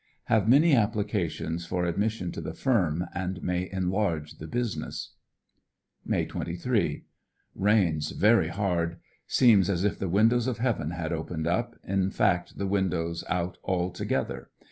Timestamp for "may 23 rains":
6.03-8.09